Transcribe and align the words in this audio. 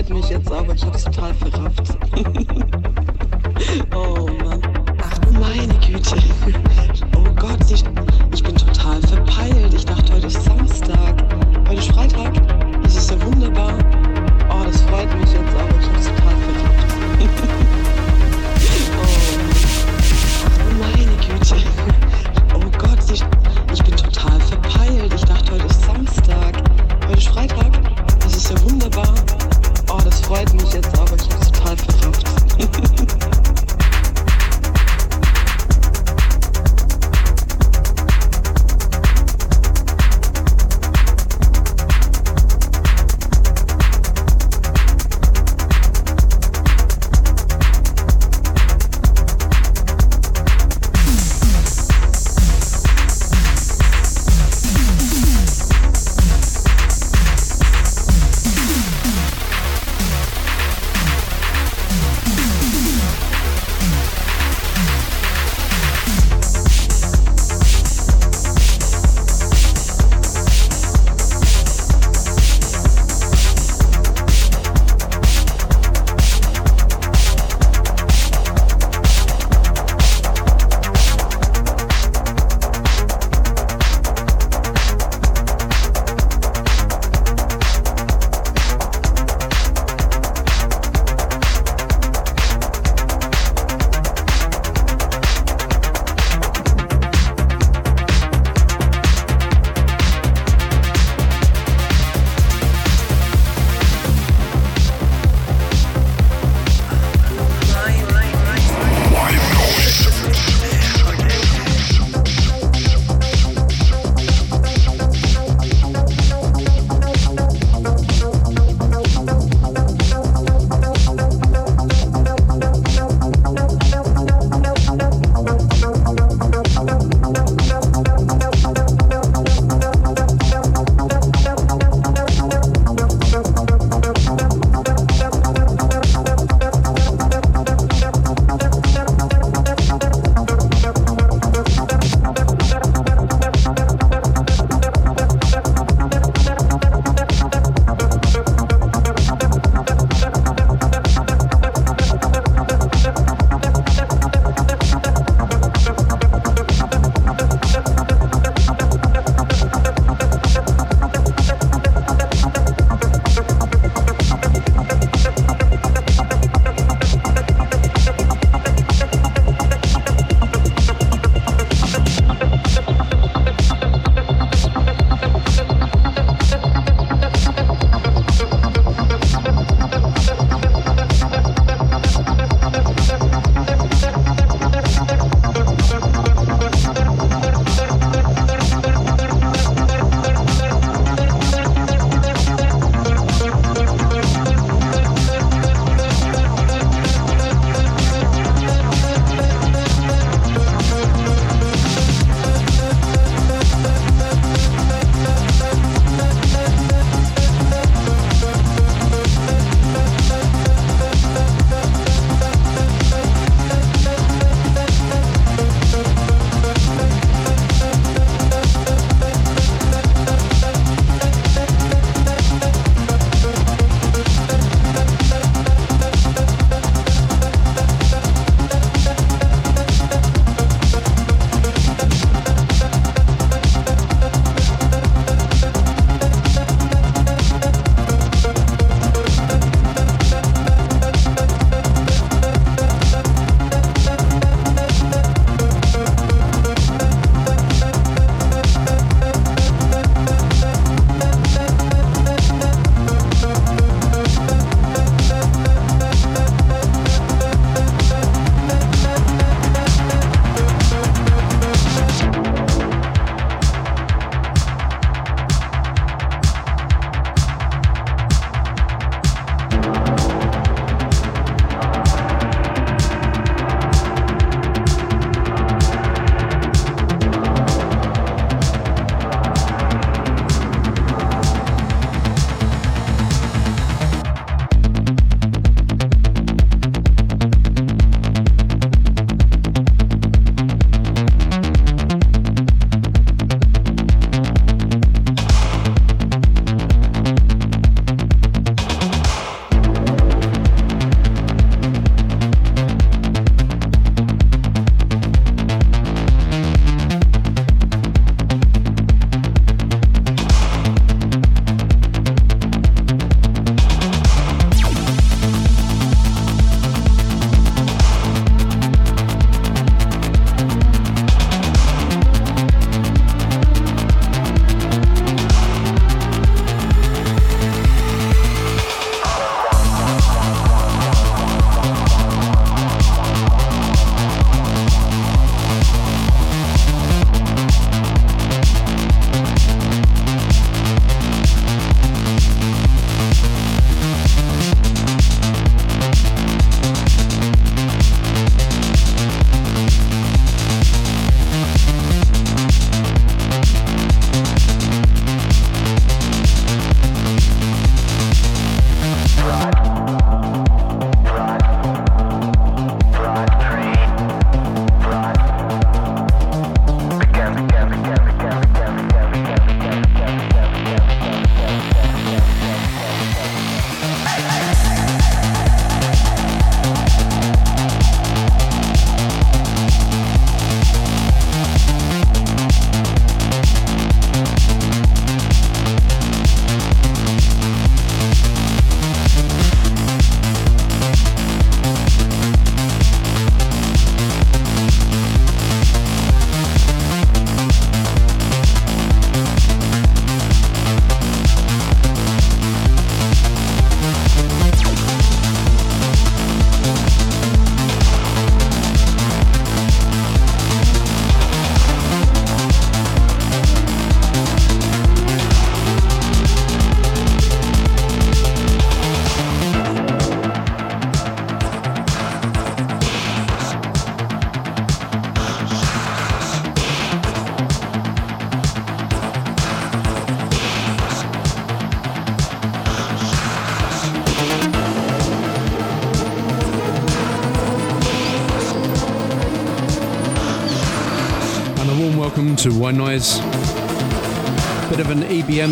freut 0.00 0.10
mich 0.10 0.30
jetzt, 0.30 0.50
aber 0.50 0.74
ich 0.74 0.84
hab's 0.84 1.04
total 1.04 1.34
verrafft. 1.34 1.79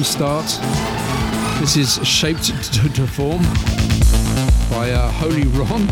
Start. 0.08 0.46
This 1.60 1.76
is 1.76 2.06
Shaped 2.06 2.44
to, 2.94 3.06
Form 3.06 3.42
by 4.70 4.90
uh, 4.90 5.10
Holy 5.12 5.44
Ron. 5.48 5.86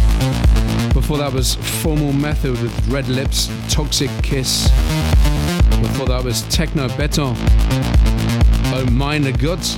Before 0.94 1.18
that 1.18 1.30
was 1.34 1.56
Formal 1.82 2.14
Method 2.14 2.52
with 2.62 2.88
Red 2.88 3.08
Lips, 3.08 3.50
Toxic 3.68 4.10
Kiss. 4.22 4.68
Before 5.82 6.06
that 6.06 6.22
was 6.24 6.42
Techno 6.44 6.88
Beton, 6.96 7.36
Oh 8.72 8.86
Minor 8.90 9.32
Goods. 9.32 9.76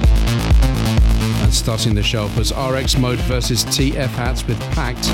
And 1.42 1.52
starting 1.52 1.96
the 1.96 2.02
show 2.02 2.30
was 2.36 2.52
RX 2.52 2.96
Mode 2.96 3.18
versus 3.20 3.64
TF 3.64 4.08
Hats 4.10 4.46
with 4.46 4.60
Pact 4.72 5.08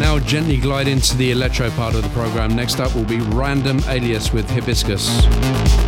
now 0.00 0.18
gently 0.18 0.58
glide 0.58 0.86
into 0.86 1.16
the 1.16 1.30
electro 1.30 1.70
part 1.70 1.94
of 1.94 2.02
the 2.02 2.08
program. 2.10 2.54
Next 2.54 2.78
up 2.78 2.94
will 2.94 3.04
be 3.04 3.20
Random 3.20 3.80
Alias 3.88 4.34
with 4.34 4.48
Hibiscus. 4.50 5.83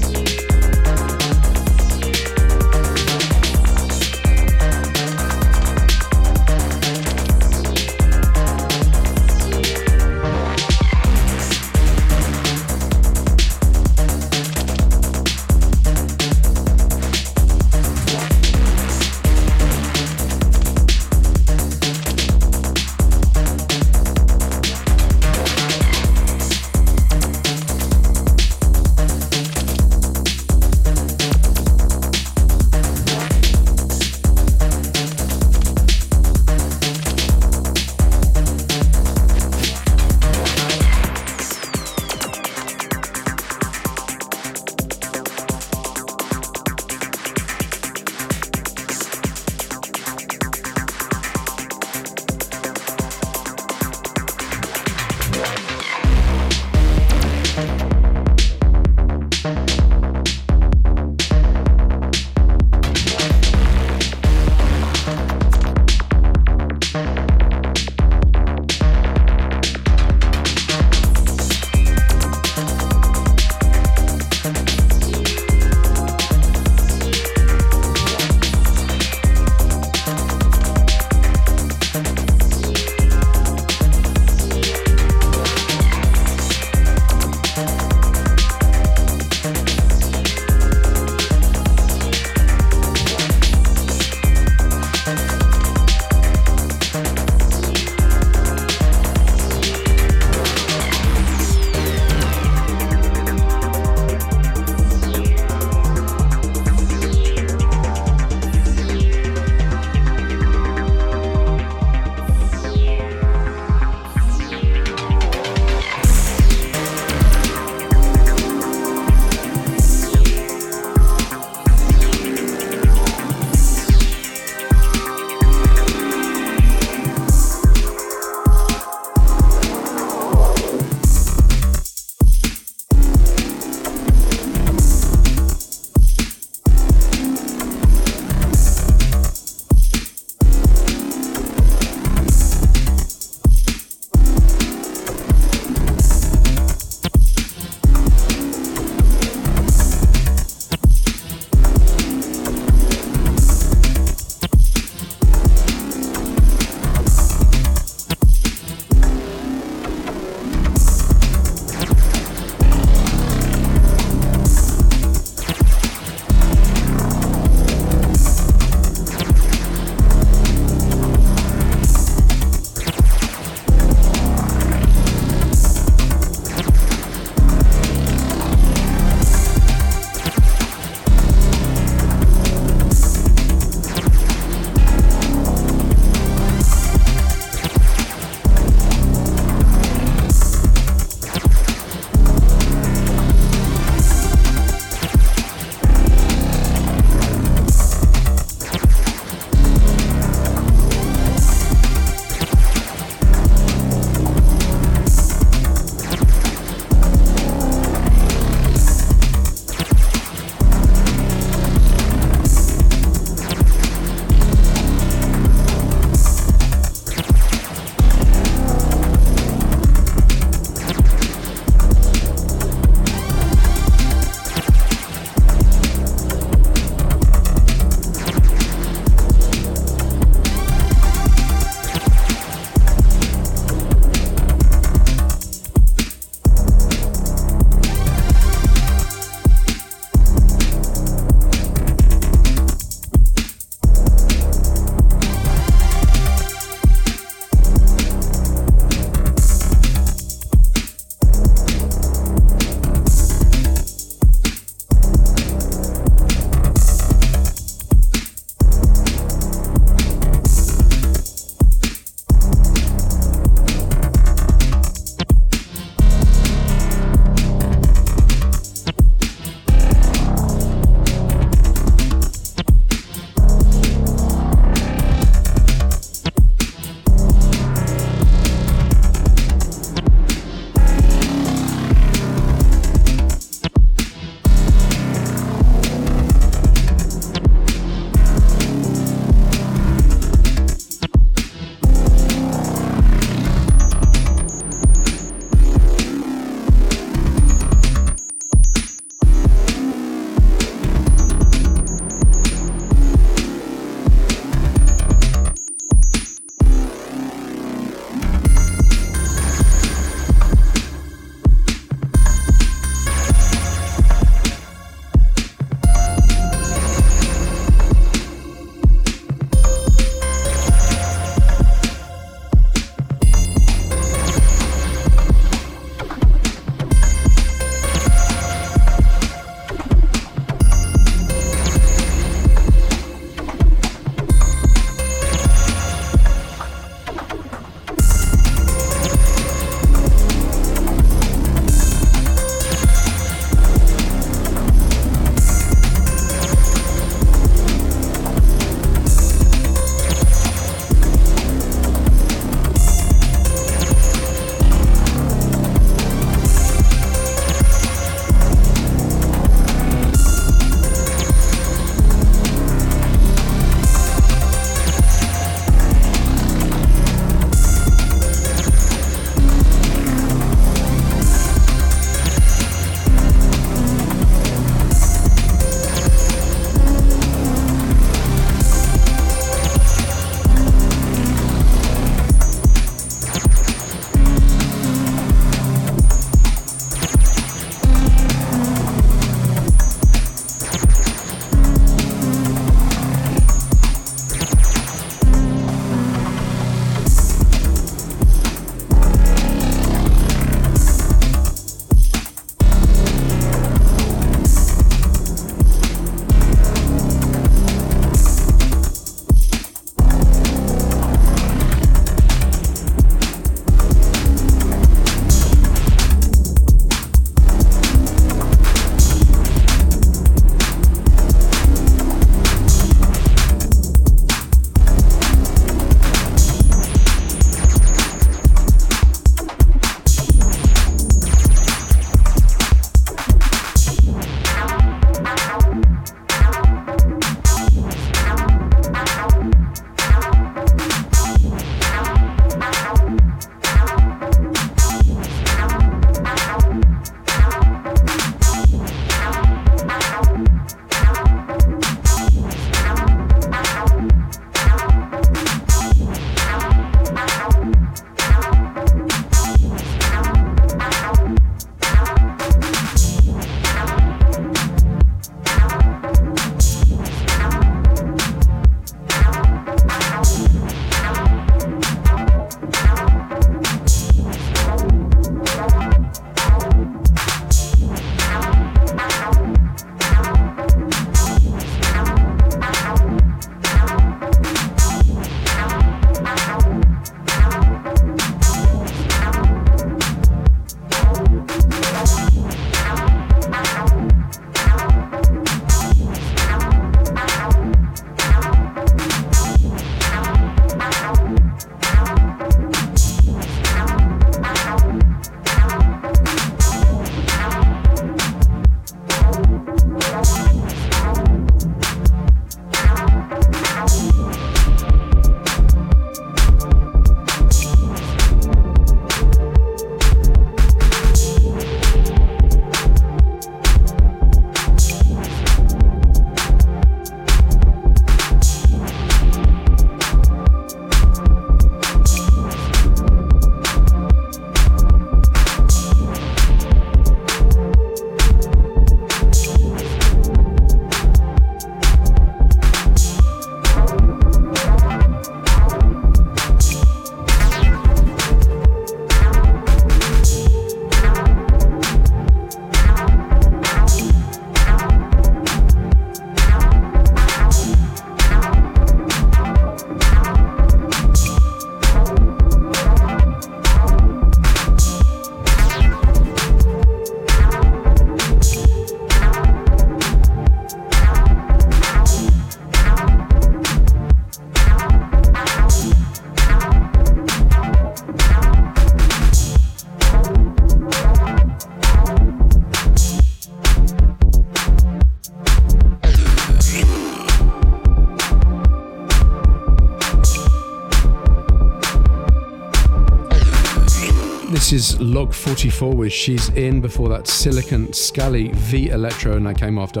Log 595.02 595.34
44 595.34 595.94
with 595.94 596.12
She's 596.12 596.48
In. 596.50 596.80
Before 596.80 597.08
that, 597.08 597.26
Silicon 597.26 597.92
Scally 597.92 598.48
V 598.52 598.90
Electro, 598.90 599.36
and 599.36 599.48
I 599.48 599.54
came 599.54 599.78
after 599.78 600.00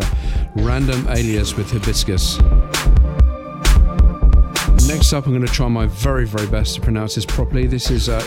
Random 0.54 1.06
Alias 1.08 1.56
with 1.56 1.70
Hibiscus. 1.70 2.38
Next 4.88 5.12
up, 5.12 5.26
I'm 5.26 5.32
going 5.32 5.46
to 5.46 5.52
try 5.52 5.68
my 5.68 5.86
very, 5.86 6.26
very 6.26 6.46
best 6.46 6.76
to 6.76 6.80
pronounce 6.80 7.16
this 7.16 7.26
properly. 7.26 7.66
This 7.66 7.90
is 7.90 8.08
uh. 8.08 8.20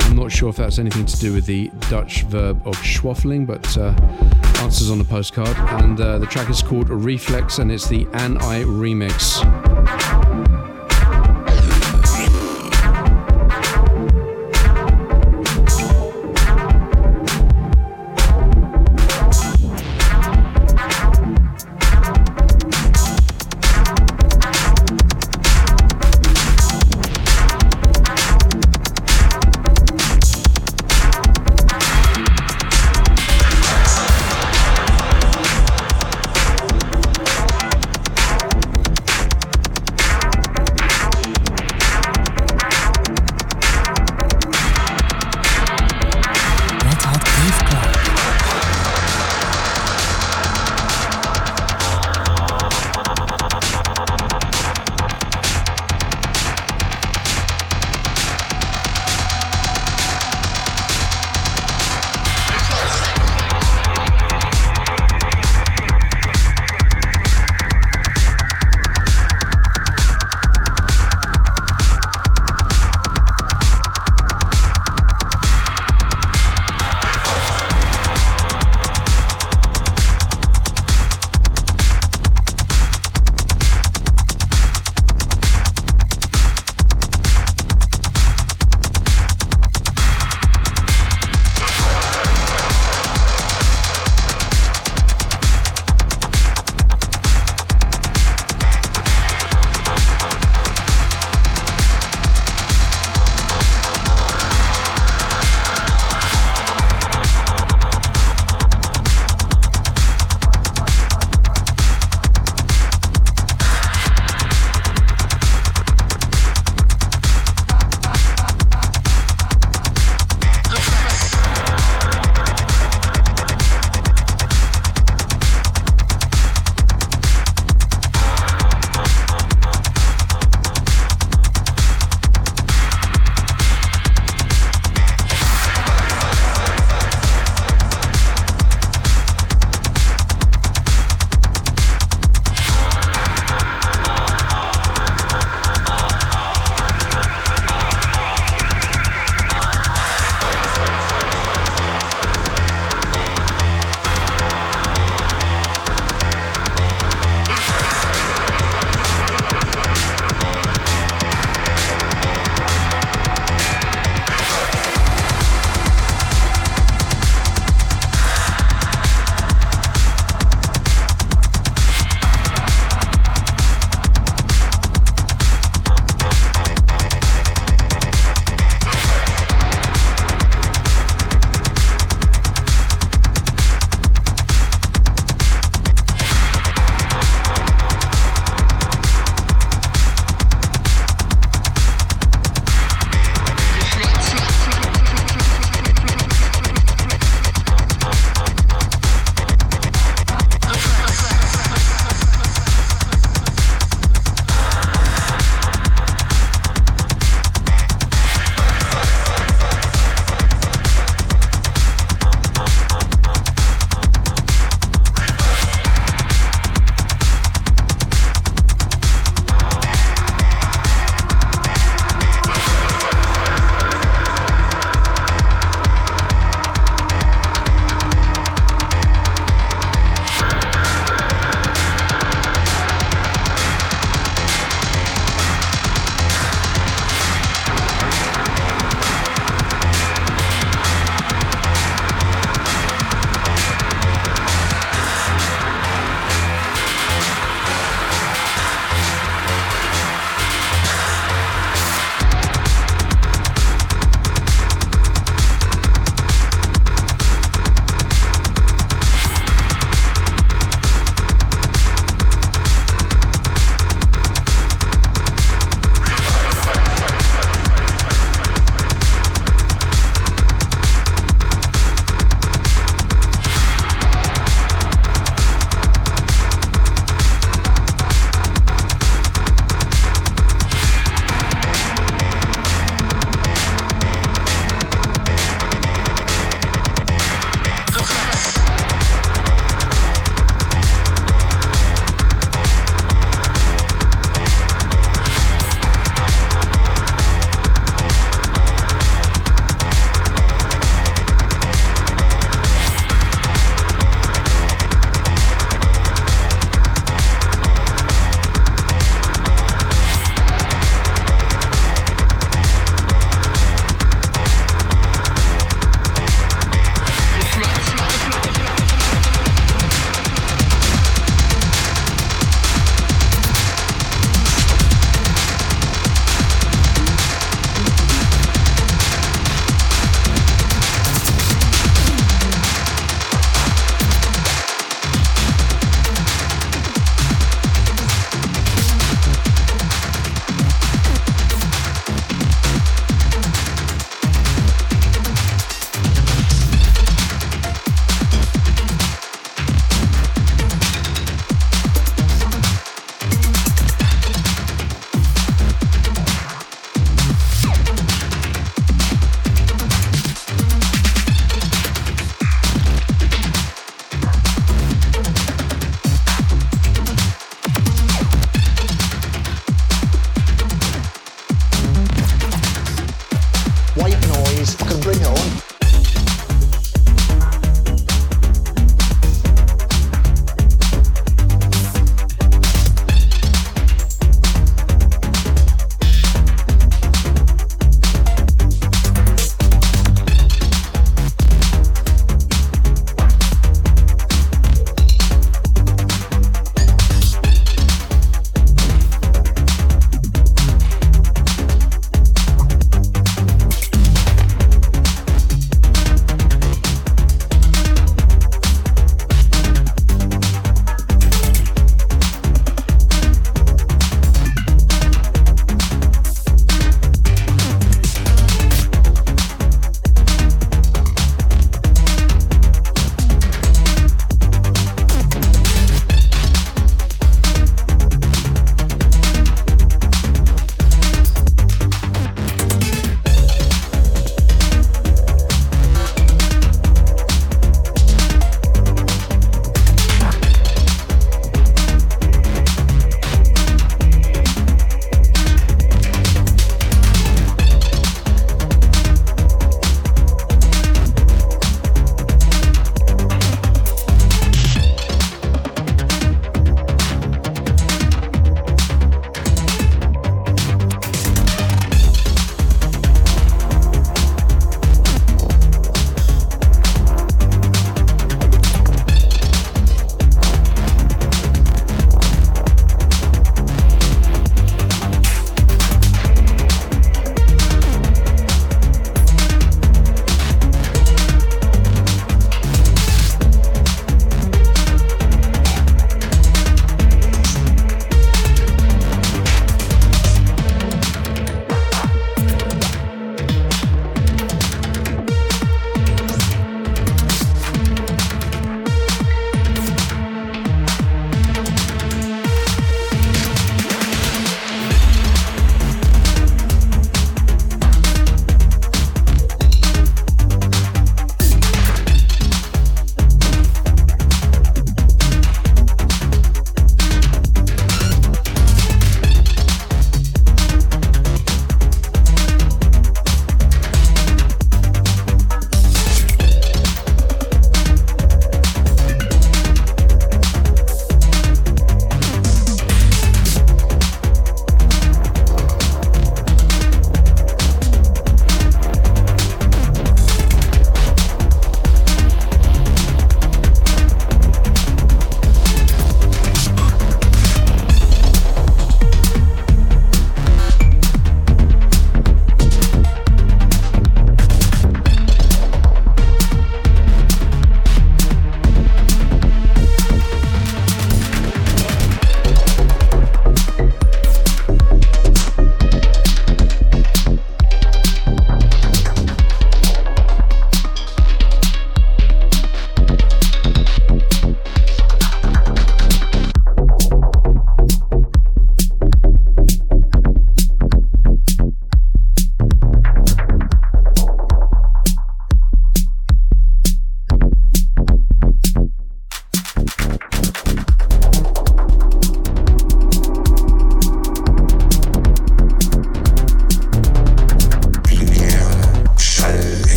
I'm 0.00 0.16
not 0.16 0.32
sure 0.32 0.48
if 0.48 0.56
that's 0.56 0.78
anything 0.78 1.06
to 1.06 1.18
do 1.18 1.32
with 1.32 1.46
the 1.46 1.70
Dutch 1.88 2.22
verb 2.24 2.60
of 2.66 2.74
schwaffeling, 2.76 3.46
but 3.46 3.76
uh, 3.78 3.94
answers 4.62 4.90
on 4.90 4.98
the 4.98 5.04
postcard. 5.04 5.56
And 5.82 6.00
uh, 6.00 6.18
the 6.18 6.26
track 6.26 6.50
is 6.50 6.62
called 6.62 6.90
Reflex, 6.90 7.58
and 7.58 7.70
it's 7.70 7.88
the 7.88 8.08
An 8.14 8.38
I 8.38 8.62
remix. 8.64 10.29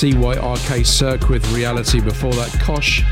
CYRK 0.00 0.86
Cirque 0.86 1.28
with 1.28 1.46
Reality. 1.52 2.00
Before 2.00 2.32
that, 2.32 2.50
Kosh, 2.58 3.02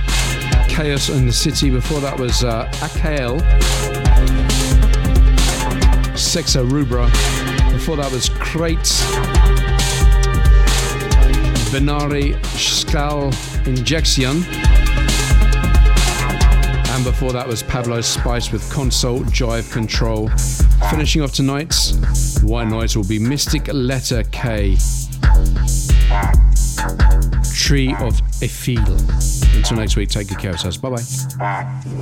Chaos 0.70 1.10
and 1.10 1.28
the 1.28 1.32
City. 1.34 1.68
Before 1.68 2.00
that 2.00 2.18
was 2.18 2.44
uh, 2.44 2.66
Akael, 2.76 3.40
Sexa 6.14 6.66
Rubra. 6.66 7.04
Before 7.74 7.96
that 7.96 8.10
was 8.10 8.30
Crate, 8.30 8.78
Benari 11.68 12.42
Skal 12.56 13.24
Injection. 13.66 14.42
And 16.94 17.04
before 17.04 17.34
that 17.34 17.46
was 17.46 17.62
Pablo 17.62 18.00
Spice 18.00 18.50
with 18.50 18.66
Console 18.72 19.20
Jive 19.24 19.70
Control. 19.70 20.30
Finishing 20.88 21.20
off 21.20 21.32
tonight's 21.32 22.40
White 22.42 22.68
Noise 22.68 22.96
will 22.96 23.06
be 23.06 23.18
Mystic 23.18 23.68
Letter 23.74 24.22
K. 24.32 24.78
Tree 27.68 27.94
of 28.00 28.18
Eiffel. 28.42 28.78
Until 29.54 29.76
next 29.76 29.94
week, 29.94 30.08
take 30.08 30.28
good 30.28 30.38
care 30.38 30.52
of 30.52 30.64
yourselves. 30.64 30.78
Bye 30.78 30.88
bye. 30.88 31.97